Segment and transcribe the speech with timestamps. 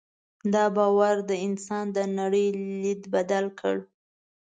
[0.53, 2.47] دا باور د انسان د نړۍ
[2.81, 3.75] لید بدل کړ.